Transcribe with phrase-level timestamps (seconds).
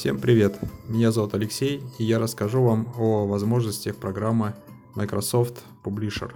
[0.00, 0.58] Всем привет!
[0.88, 4.54] Меня зовут Алексей, и я расскажу вам о возможностях программы
[4.94, 6.32] Microsoft Publisher.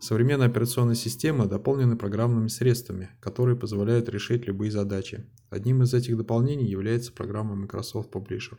[0.00, 5.24] Современные операционные системы дополнены программными средствами, которые позволяют решить любые задачи.
[5.48, 8.58] Одним из этих дополнений является программа Microsoft Publisher.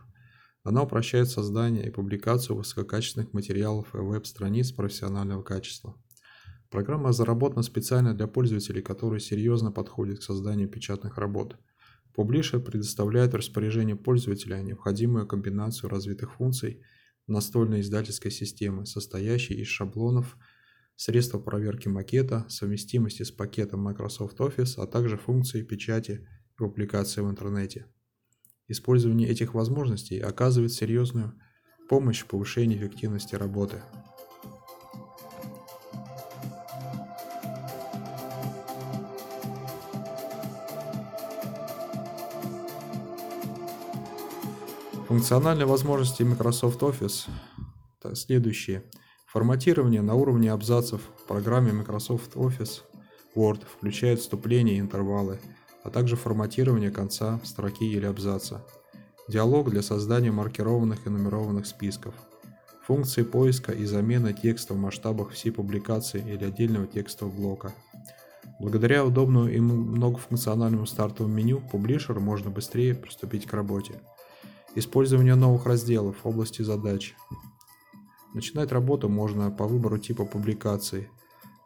[0.63, 5.97] Она упрощает создание и публикацию высококачественных материалов и веб-страниц профессионального качества.
[6.71, 11.57] Программа разработана специально для пользователей, которые серьезно подходят к созданию печатных работ–
[12.15, 16.81] Publisher предоставляет в распоряжение пользователя необходимую комбинацию развитых функций
[17.27, 20.37] настольной издательской системы, состоящей из шаблонов,
[20.95, 27.29] средства проверки макета, совместимости с пакетом Microsoft Office, а также функций печати и публикации в
[27.29, 27.87] интернете.
[28.67, 31.33] Использование этих возможностей оказывает серьезную
[31.89, 33.81] помощь в повышении эффективности работы.
[45.07, 47.29] Функциональные возможности Microsoft Office
[48.13, 48.83] следующие.
[49.27, 52.81] Форматирование на уровне абзацев в программе Microsoft Office
[53.35, 55.39] Word включает вступления и интервалы,
[55.83, 58.65] а также форматирование конца строки или абзаца.
[59.27, 62.15] Диалог для создания маркированных и нумерованных списков.
[62.87, 67.73] Функции поиска и замены текста в масштабах всей публикации или отдельного текстового блока.
[68.59, 74.01] Благодаря удобному и многофункциональному стартовому меню Publisher можно быстрее приступить к работе.
[74.77, 77.15] Использование новых разделов в области задач.
[78.33, 81.09] Начинать работу можно по выбору типа публикации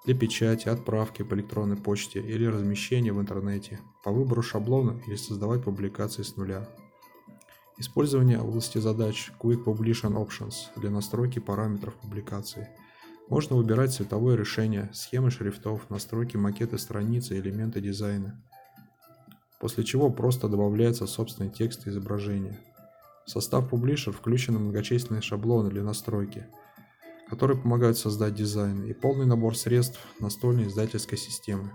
[0.05, 5.63] для печати, отправки по электронной почте или размещения в интернете, по выбору шаблона или создавать
[5.63, 6.69] публикации с нуля.
[7.79, 12.69] Использование области задач Quick Publishing Options для настройки параметров публикации.
[13.27, 18.39] Можно выбирать цветовое решение, схемы шрифтов, настройки макеты страницы элементы дизайна.
[19.59, 22.59] После чего просто добавляется собственный текст и изображение.
[23.29, 26.47] Состав Publisher включены многочисленные шаблоны для настройки,
[27.29, 31.71] которые помогают создать дизайн и полный набор средств настольной издательской системы.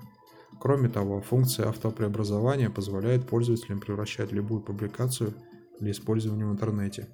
[0.60, 5.32] Кроме того, функция автопреобразования позволяет пользователям превращать любую публикацию
[5.78, 7.06] для использования в интернете.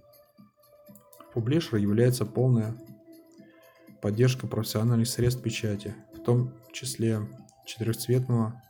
[1.34, 2.74] Publisher является полная
[4.00, 7.28] поддержка профессиональных средств печати, в том числе
[7.66, 8.62] четырехцветного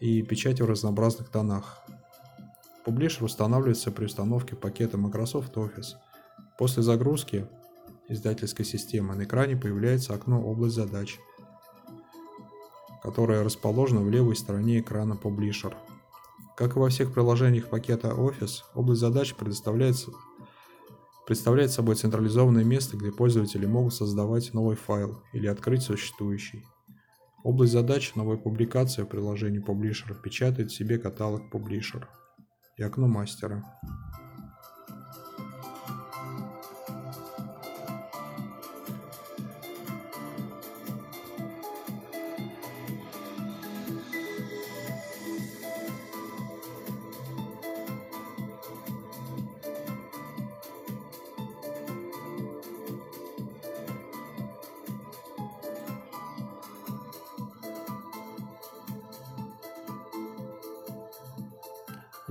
[0.00, 1.84] и печати в разнообразных тонах,
[2.84, 5.96] Publisher устанавливается при установке пакета Microsoft Office.
[6.58, 7.46] После загрузки
[8.08, 11.18] издательской системы на экране появляется окно «Область задач»,
[13.02, 15.74] которое расположено в левой стороне экрана Publisher.
[16.56, 20.10] Как и во всех приложениях пакета Office, область задач предоставляется
[21.26, 26.66] представляет собой централизованное место, где пользователи могут создавать новый файл или открыть существующий.
[27.44, 32.04] Область задач новой публикации в приложении Publisher печатает себе каталог Publisher
[32.80, 33.62] и окно мастера.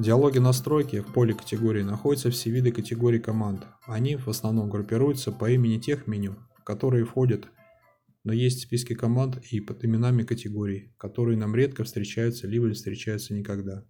[0.02, 3.68] Диалоге настройки в поле категории находятся все виды категорий команд.
[3.86, 7.50] Они в основном группируются по имени тех меню, в которые входят,
[8.24, 13.34] но есть списки команд и под именами категорий, которые нам редко встречаются либо не встречаются
[13.34, 13.86] никогда.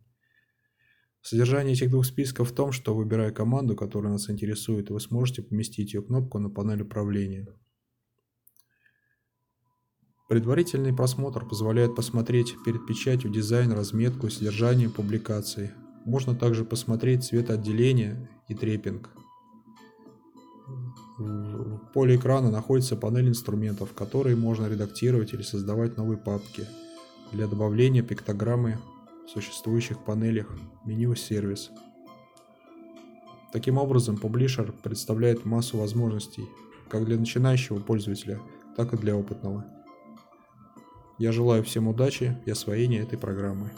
[1.22, 5.94] Содержание этих двух списков в том, что выбирая команду, которая нас интересует, вы сможете поместить
[5.94, 7.48] ее кнопку на панель управления.
[10.28, 15.72] Предварительный просмотр позволяет посмотреть перед печатью дизайн, разметку содержание публикации,
[16.06, 19.10] можно также посмотреть цветоотделение и трепинг.
[21.18, 26.66] В поле экрана находится панель инструментов, которые можно редактировать или создавать новые папки
[27.32, 28.80] для добавления пиктограммы
[29.26, 30.48] в существующих панелях
[30.86, 31.72] меню «Сервис».
[33.52, 36.46] Таким образом, Publisher представляет массу возможностей
[36.88, 38.40] как для начинающего пользователя,
[38.76, 39.66] так и для опытного.
[41.18, 43.72] Я желаю всем удачи и освоения этой программы.